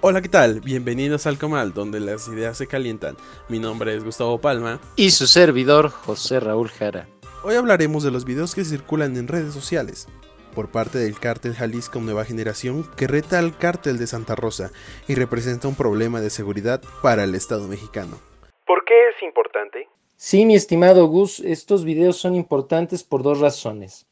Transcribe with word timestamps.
Hola, 0.00 0.22
¿qué 0.22 0.28
tal? 0.28 0.60
Bienvenidos 0.60 1.26
al 1.26 1.38
Comal, 1.38 1.74
donde 1.74 1.98
las 1.98 2.28
ideas 2.28 2.56
se 2.56 2.68
calientan. 2.68 3.16
Mi 3.48 3.58
nombre 3.58 3.96
es 3.96 4.04
Gustavo 4.04 4.40
Palma. 4.40 4.78
Y 4.94 5.10
su 5.10 5.26
servidor, 5.26 5.90
José 5.90 6.38
Raúl 6.38 6.68
Jara. 6.68 7.08
Hoy 7.42 7.56
hablaremos 7.56 8.04
de 8.04 8.12
los 8.12 8.24
videos 8.24 8.54
que 8.54 8.64
circulan 8.64 9.16
en 9.16 9.26
redes 9.26 9.52
sociales 9.52 10.06
por 10.54 10.70
parte 10.70 10.98
del 10.98 11.18
cártel 11.18 11.54
Jalisco 11.54 11.98
Nueva 11.98 12.24
Generación 12.24 12.88
que 12.96 13.08
reta 13.08 13.40
al 13.40 13.58
cártel 13.58 13.98
de 13.98 14.06
Santa 14.06 14.36
Rosa 14.36 14.70
y 15.08 15.16
representa 15.16 15.66
un 15.66 15.74
problema 15.74 16.20
de 16.20 16.30
seguridad 16.30 16.80
para 17.02 17.24
el 17.24 17.34
Estado 17.34 17.66
mexicano. 17.66 18.20
¿Por 18.68 18.84
qué 18.84 19.08
es 19.08 19.20
importante? 19.24 19.88
Sí, 20.14 20.46
mi 20.46 20.54
estimado 20.54 21.06
Gus, 21.06 21.40
estos 21.40 21.84
videos 21.84 22.18
son 22.18 22.36
importantes 22.36 23.02
por 23.02 23.24
dos 23.24 23.40
razones. 23.40 24.06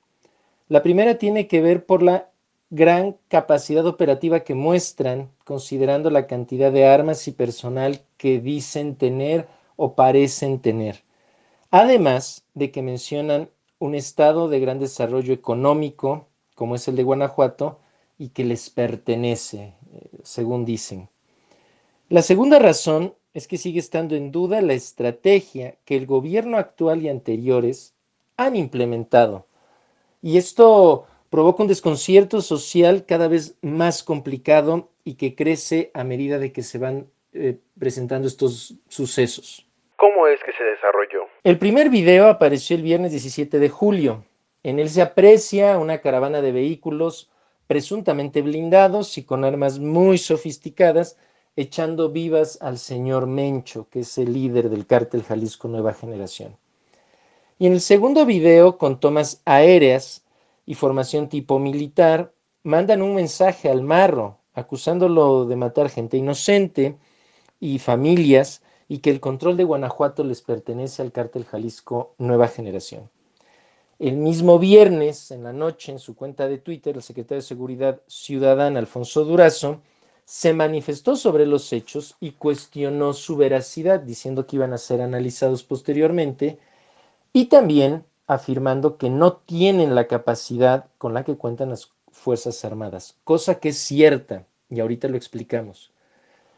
La 0.66 0.82
primera 0.82 1.16
tiene 1.16 1.46
que 1.46 1.60
ver 1.60 1.86
por 1.86 2.02
la 2.02 2.32
gran 2.70 3.16
capacidad 3.28 3.86
operativa 3.86 4.40
que 4.40 4.54
muestran, 4.54 5.30
considerando 5.44 6.10
la 6.10 6.26
cantidad 6.26 6.72
de 6.72 6.86
armas 6.86 7.28
y 7.28 7.32
personal 7.32 8.02
que 8.16 8.40
dicen 8.40 8.96
tener 8.96 9.46
o 9.76 9.94
parecen 9.94 10.60
tener. 10.60 11.04
Además 11.70 12.44
de 12.54 12.70
que 12.70 12.82
mencionan 12.82 13.50
un 13.78 13.94
estado 13.94 14.48
de 14.48 14.60
gran 14.60 14.78
desarrollo 14.78 15.32
económico, 15.32 16.28
como 16.54 16.74
es 16.74 16.88
el 16.88 16.96
de 16.96 17.02
Guanajuato, 17.02 17.78
y 18.18 18.30
que 18.30 18.44
les 18.44 18.70
pertenece, 18.70 19.74
eh, 19.92 20.10
según 20.22 20.64
dicen. 20.64 21.08
La 22.08 22.22
segunda 22.22 22.58
razón 22.58 23.14
es 23.34 23.46
que 23.46 23.58
sigue 23.58 23.80
estando 23.80 24.16
en 24.16 24.32
duda 24.32 24.62
la 24.62 24.72
estrategia 24.72 25.76
que 25.84 25.96
el 25.96 26.06
gobierno 26.06 26.56
actual 26.56 27.02
y 27.02 27.10
anteriores 27.10 27.94
han 28.36 28.56
implementado. 28.56 29.46
Y 30.22 30.38
esto 30.38 31.06
provoca 31.30 31.62
un 31.62 31.68
desconcierto 31.68 32.40
social 32.40 33.04
cada 33.06 33.28
vez 33.28 33.56
más 33.62 34.02
complicado 34.02 34.90
y 35.04 35.14
que 35.14 35.34
crece 35.34 35.90
a 35.94 36.04
medida 36.04 36.38
de 36.38 36.52
que 36.52 36.62
se 36.62 36.78
van 36.78 37.06
eh, 37.32 37.58
presentando 37.78 38.28
estos 38.28 38.74
sucesos. 38.88 39.66
¿Cómo 39.96 40.26
es 40.26 40.40
que 40.44 40.52
se 40.52 40.64
desarrolló? 40.64 41.28
El 41.42 41.58
primer 41.58 41.90
video 41.90 42.28
apareció 42.28 42.76
el 42.76 42.82
viernes 42.82 43.12
17 43.12 43.58
de 43.58 43.68
julio. 43.68 44.24
En 44.62 44.78
él 44.78 44.88
se 44.88 45.02
aprecia 45.02 45.78
una 45.78 46.00
caravana 46.00 46.42
de 46.42 46.52
vehículos 46.52 47.30
presuntamente 47.66 48.42
blindados 48.42 49.16
y 49.18 49.24
con 49.24 49.44
armas 49.44 49.78
muy 49.78 50.18
sofisticadas, 50.18 51.18
echando 51.56 52.10
vivas 52.10 52.58
al 52.60 52.78
señor 52.78 53.26
Mencho, 53.26 53.88
que 53.90 54.00
es 54.00 54.18
el 54.18 54.32
líder 54.32 54.68
del 54.68 54.86
cártel 54.86 55.22
Jalisco 55.22 55.68
Nueva 55.68 55.94
Generación. 55.94 56.56
Y 57.58 57.66
en 57.66 57.72
el 57.72 57.80
segundo 57.80 58.26
video, 58.26 58.76
con 58.76 59.00
tomas 59.00 59.40
aéreas, 59.46 60.25
y 60.66 60.74
formación 60.74 61.28
tipo 61.28 61.58
militar, 61.58 62.32
mandan 62.62 63.00
un 63.00 63.14
mensaje 63.14 63.70
al 63.70 63.82
marro 63.82 64.38
acusándolo 64.52 65.46
de 65.46 65.56
matar 65.56 65.88
gente 65.88 66.16
inocente 66.16 66.96
y 67.60 67.78
familias 67.78 68.62
y 68.88 68.98
que 68.98 69.10
el 69.10 69.20
control 69.20 69.56
de 69.56 69.64
Guanajuato 69.64 70.24
les 70.24 70.42
pertenece 70.42 71.02
al 71.02 71.12
cártel 71.12 71.44
Jalisco 71.44 72.14
Nueva 72.18 72.48
Generación. 72.48 73.10
El 73.98 74.16
mismo 74.16 74.58
viernes, 74.58 75.30
en 75.30 75.44
la 75.44 75.52
noche, 75.52 75.92
en 75.92 75.98
su 75.98 76.14
cuenta 76.14 76.48
de 76.48 76.58
Twitter, 76.58 76.96
el 76.96 77.02
secretario 77.02 77.40
de 77.40 77.46
Seguridad 77.46 78.00
Ciudadana, 78.06 78.78
Alfonso 78.78 79.24
Durazo, 79.24 79.80
se 80.24 80.52
manifestó 80.52 81.16
sobre 81.16 81.46
los 81.46 81.72
hechos 81.72 82.16
y 82.20 82.32
cuestionó 82.32 83.12
su 83.12 83.36
veracidad, 83.36 84.00
diciendo 84.00 84.46
que 84.46 84.56
iban 84.56 84.72
a 84.72 84.78
ser 84.78 85.00
analizados 85.00 85.62
posteriormente, 85.62 86.58
y 87.32 87.46
también 87.46 88.04
afirmando 88.26 88.96
que 88.96 89.10
no 89.10 89.34
tienen 89.34 89.94
la 89.94 90.06
capacidad 90.06 90.86
con 90.98 91.14
la 91.14 91.24
que 91.24 91.36
cuentan 91.36 91.70
las 91.70 91.92
Fuerzas 92.10 92.64
Armadas, 92.64 93.16
cosa 93.24 93.60
que 93.60 93.68
es 93.70 93.78
cierta, 93.78 94.46
y 94.70 94.80
ahorita 94.80 95.08
lo 95.08 95.16
explicamos. 95.16 95.92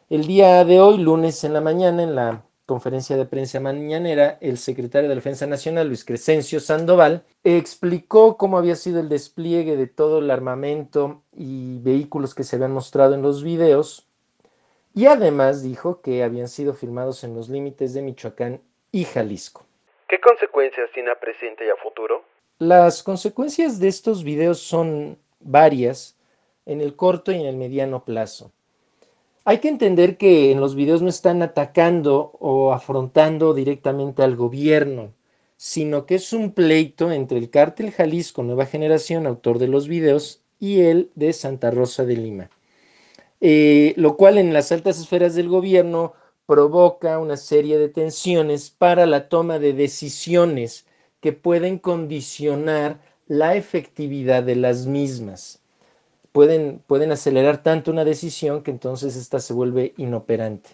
El 0.08 0.26
día 0.26 0.64
de 0.64 0.80
hoy, 0.80 0.98
lunes 0.98 1.44
en 1.44 1.52
la 1.52 1.60
mañana, 1.60 2.02
en 2.02 2.14
la 2.14 2.42
conferencia 2.64 3.16
de 3.16 3.26
prensa 3.26 3.60
mañanera, 3.60 4.38
el 4.40 4.56
secretario 4.58 5.08
de 5.08 5.14
Defensa 5.14 5.46
Nacional, 5.46 5.88
Luis 5.88 6.04
Crescencio 6.04 6.60
Sandoval, 6.60 7.24
explicó 7.44 8.36
cómo 8.36 8.56
había 8.56 8.76
sido 8.76 9.00
el 9.00 9.08
despliegue 9.08 9.76
de 9.76 9.86
todo 9.86 10.18
el 10.20 10.30
armamento 10.30 11.22
y 11.34 11.78
vehículos 11.80 12.34
que 12.34 12.44
se 12.44 12.56
habían 12.56 12.72
mostrado 12.72 13.14
en 13.14 13.22
los 13.22 13.42
videos, 13.42 14.06
y 14.94 15.06
además 15.06 15.62
dijo 15.62 16.00
que 16.00 16.22
habían 16.22 16.48
sido 16.48 16.72
filmados 16.72 17.24
en 17.24 17.34
los 17.34 17.48
límites 17.48 17.94
de 17.94 18.02
Michoacán 18.02 18.60
y 18.92 19.04
Jalisco. 19.04 19.67
¿Qué 20.08 20.18
consecuencias 20.20 20.88
tiene 20.94 21.10
a 21.10 21.20
presente 21.20 21.66
y 21.66 21.68
a 21.68 21.76
futuro? 21.76 22.24
Las 22.58 23.02
consecuencias 23.02 23.78
de 23.78 23.88
estos 23.88 24.24
videos 24.24 24.58
son 24.58 25.18
varias 25.38 26.16
en 26.64 26.80
el 26.80 26.96
corto 26.96 27.30
y 27.30 27.36
en 27.36 27.46
el 27.46 27.56
mediano 27.56 28.04
plazo. 28.04 28.50
Hay 29.44 29.58
que 29.58 29.68
entender 29.68 30.16
que 30.16 30.50
en 30.50 30.60
los 30.60 30.74
videos 30.74 31.02
no 31.02 31.10
están 31.10 31.42
atacando 31.42 32.32
o 32.40 32.72
afrontando 32.72 33.52
directamente 33.52 34.22
al 34.22 34.34
gobierno, 34.34 35.12
sino 35.58 36.06
que 36.06 36.14
es 36.14 36.32
un 36.32 36.52
pleito 36.52 37.12
entre 37.12 37.36
el 37.36 37.50
cártel 37.50 37.90
Jalisco 37.90 38.42
Nueva 38.42 38.64
Generación, 38.64 39.26
autor 39.26 39.58
de 39.58 39.68
los 39.68 39.88
videos, 39.88 40.42
y 40.58 40.80
el 40.82 41.10
de 41.16 41.34
Santa 41.34 41.70
Rosa 41.70 42.04
de 42.04 42.16
Lima. 42.16 42.50
Eh, 43.40 43.92
lo 43.96 44.16
cual 44.16 44.38
en 44.38 44.52
las 44.52 44.72
altas 44.72 44.98
esferas 44.98 45.34
del 45.34 45.48
gobierno 45.48 46.14
provoca 46.48 47.18
una 47.18 47.36
serie 47.36 47.76
de 47.76 47.90
tensiones 47.90 48.70
para 48.70 49.04
la 49.04 49.28
toma 49.28 49.58
de 49.58 49.74
decisiones 49.74 50.86
que 51.20 51.34
pueden 51.34 51.78
condicionar 51.78 53.02
la 53.26 53.54
efectividad 53.54 54.42
de 54.44 54.56
las 54.56 54.86
mismas. 54.86 55.60
Pueden, 56.32 56.82
pueden 56.86 57.12
acelerar 57.12 57.62
tanto 57.62 57.90
una 57.90 58.02
decisión 58.02 58.62
que 58.62 58.70
entonces 58.70 59.14
ésta 59.14 59.40
se 59.40 59.52
vuelve 59.52 59.92
inoperante. 59.98 60.70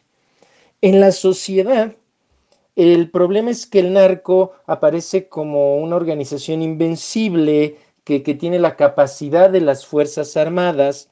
En 0.81 1.01
la 1.01 1.11
sociedad, 1.11 1.97
el 2.77 3.11
problema 3.11 3.51
es 3.51 3.67
que 3.67 3.81
el 3.81 3.95
narco 3.95 4.53
aparece 4.67 5.29
como 5.29 5.79
una 5.79 5.97
organización 5.97 6.63
invencible 6.63 7.79
que, 8.05 8.23
que 8.23 8.35
tiene 8.35 8.61
la 8.61 8.77
capacidad 8.77 9.51
de 9.51 9.61
las 9.61 9.85
Fuerzas 9.85 10.37
Armadas, 10.37 11.11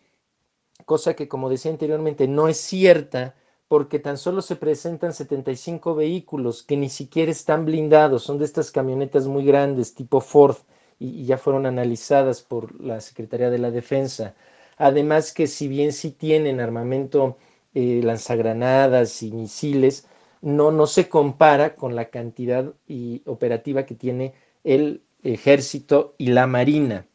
cosa 0.84 1.14
que, 1.14 1.26
como 1.26 1.50
decía 1.50 1.72
anteriormente, 1.72 2.28
no 2.28 2.46
es 2.46 2.58
cierta 2.58 3.34
porque 3.72 3.98
tan 3.98 4.18
solo 4.18 4.42
se 4.42 4.56
presentan 4.56 5.14
75 5.14 5.94
vehículos 5.94 6.62
que 6.62 6.76
ni 6.76 6.90
siquiera 6.90 7.32
están 7.32 7.64
blindados, 7.64 8.22
son 8.22 8.36
de 8.36 8.44
estas 8.44 8.70
camionetas 8.70 9.26
muy 9.26 9.46
grandes 9.46 9.94
tipo 9.94 10.20
Ford 10.20 10.56
y, 10.98 11.24
ya 11.24 11.38
fueron 11.38 11.64
analizadas 11.64 12.42
por 12.42 12.78
la 12.82 13.00
Secretaría 13.00 13.48
de 13.48 13.56
la 13.56 13.70
Defensa. 13.70 14.34
Además 14.76 15.32
que 15.32 15.46
si 15.46 15.68
bien 15.68 15.94
sí 15.94 16.10
tienen 16.10 16.60
armamento 16.60 17.38
eh, 17.72 18.02
lanzagranadas 18.04 19.22
y 19.22 19.32
misiles, 19.32 20.06
no, 20.42 20.70
no 20.70 20.86
se 20.86 21.08
compara 21.08 21.74
con 21.74 21.96
la 21.96 22.10
cantidad 22.10 22.74
y 22.86 23.22
operativa 23.24 23.86
que 23.86 23.94
tiene 23.94 24.34
el 24.64 25.00
ejército 25.22 26.14
y 26.18 26.26
la 26.26 26.46
marina. 26.46 27.06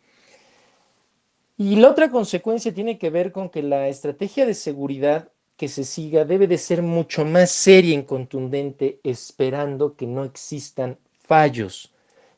Y 1.56 1.76
la 1.76 1.92
otra 1.92 2.10
consecuencia 2.10 2.74
tiene 2.74 2.98
que 2.98 3.12
ver 3.12 3.32
con 3.32 3.52
que 3.52 3.62
la 3.62 3.90
estrategia 3.90 4.48
de 4.48 4.56
seguridad 4.56 5.30
que 5.58 5.68
se 5.68 5.84
siga 5.84 6.24
debe 6.24 6.48
de 6.48 6.60
ser 6.60 6.84
mucho 6.84 7.26
más 7.26 7.52
seria 7.52 7.96
y 7.96 8.04
contundente, 8.04 9.00
esperando 9.04 9.96
que 9.96 10.06
no 10.06 10.24
existan 10.24 10.98
fallos 11.28 11.92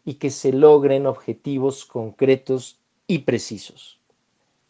y 0.05 0.15
que 0.15 0.31
se 0.31 0.53
logren 0.53 1.05
objetivos 1.05 1.85
concretos 1.85 2.79
y 3.05 3.19
precisos. 3.19 3.99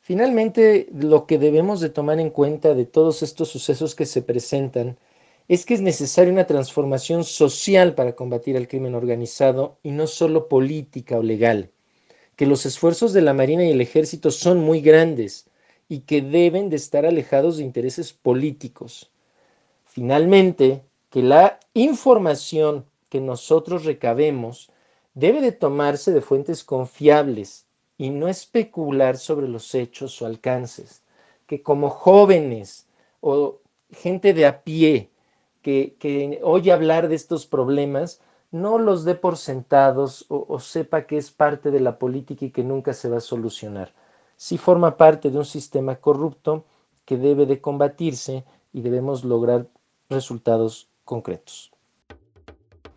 Finalmente, 0.01 0.89
lo 0.91 1.27
que 1.27 1.37
debemos 1.37 1.79
de 1.79 1.89
tomar 1.89 2.19
en 2.19 2.31
cuenta 2.31 2.73
de 2.73 2.85
todos 2.85 3.21
estos 3.21 3.49
sucesos 3.49 3.93
que 3.93 4.07
se 4.07 4.23
presentan 4.23 4.97
es 5.47 5.65
que 5.65 5.75
es 5.75 5.81
necesaria 5.81 6.33
una 6.33 6.47
transformación 6.47 7.23
social 7.23 7.93
para 7.93 8.15
combatir 8.15 8.55
el 8.55 8.67
crimen 8.67 8.95
organizado 8.95 9.77
y 9.83 9.91
no 9.91 10.07
solo 10.07 10.47
política 10.47 11.19
o 11.19 11.23
legal, 11.23 11.69
que 12.35 12.47
los 12.47 12.65
esfuerzos 12.65 13.13
de 13.13 13.21
la 13.21 13.33
Marina 13.33 13.65
y 13.65 13.71
el 13.71 13.81
Ejército 13.81 14.31
son 14.31 14.59
muy 14.59 14.81
grandes, 14.81 15.48
y 15.89 16.01
que 16.01 16.21
deben 16.21 16.69
de 16.69 16.75
estar 16.75 17.05
alejados 17.05 17.57
de 17.57 17.63
intereses 17.63 18.13
políticos. 18.13 19.11
Finalmente, 19.85 20.83
que 21.09 21.23
la 21.23 21.59
información 21.73 22.85
que 23.09 23.19
nosotros 23.19 23.85
recabemos 23.85 24.71
debe 25.15 25.41
de 25.41 25.51
tomarse 25.51 26.11
de 26.11 26.21
fuentes 26.21 26.63
confiables 26.63 27.65
y 27.97 28.11
no 28.11 28.27
especular 28.27 29.17
sobre 29.17 29.47
los 29.47 29.73
hechos 29.73 30.21
o 30.21 30.27
alcances, 30.27 31.01
que 31.47 31.63
como 31.63 31.89
jóvenes 31.89 32.87
o 33.19 33.57
gente 33.91 34.35
de 34.35 34.45
a 34.45 34.63
pie 34.63 35.09
que, 35.63 35.95
que 35.99 36.39
oye 36.43 36.71
hablar 36.71 37.07
de 37.07 37.15
estos 37.15 37.47
problemas, 37.47 38.21
no 38.51 38.77
los 38.77 39.05
dé 39.05 39.15
por 39.15 39.37
sentados 39.37 40.25
o, 40.29 40.45
o 40.47 40.59
sepa 40.59 41.07
que 41.07 41.17
es 41.17 41.31
parte 41.31 41.71
de 41.71 41.79
la 41.79 41.97
política 41.97 42.45
y 42.45 42.51
que 42.51 42.63
nunca 42.63 42.93
se 42.93 43.09
va 43.09 43.17
a 43.17 43.21
solucionar 43.21 43.91
si 44.39 44.57
forma 44.57 44.95
parte 44.95 45.31
de 45.31 45.37
un 45.37 45.43
sistema 45.43 45.97
corrupto 45.97 46.65
que 47.03 47.17
debe 47.17 47.45
de 47.45 47.59
combatirse 47.59 48.45
y 48.71 48.79
debemos 48.79 49.25
lograr 49.25 49.67
resultados 50.09 50.87
concretos. 51.03 51.71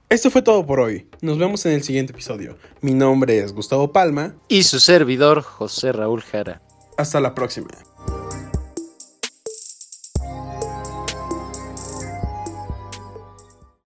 Esto 0.08 0.30
fue 0.30 0.42
todo 0.42 0.64
por 0.64 0.78
hoy. 0.78 1.08
Nos 1.20 1.38
vemos 1.38 1.66
en 1.66 1.72
el 1.72 1.82
siguiente 1.82 2.12
episodio. 2.12 2.56
Mi 2.80 2.94
nombre 2.94 3.38
es 3.38 3.52
Gustavo 3.52 3.90
Palma. 3.90 4.36
Y 4.46 4.62
su 4.62 4.78
servidor, 4.78 5.42
José 5.42 5.90
Raúl 5.90 6.22
Jara. 6.22 6.62
Hasta 6.96 7.20
la 7.20 7.34
próxima. 7.34 7.70